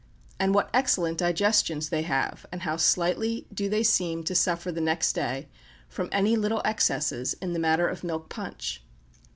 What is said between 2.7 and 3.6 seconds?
slightly